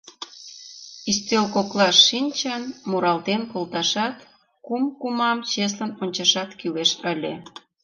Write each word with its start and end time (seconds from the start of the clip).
Ӱстел 1.09 1.45
коклаш 1.55 1.95
шинчын, 2.07 2.63
муралтен 2.89 3.41
колташат, 3.51 4.15
кум-кумам 4.65 5.37
чеслын 5.51 5.91
ончашат 6.01 6.49
кӱлеш 6.59 6.91
ыле. 7.13 7.33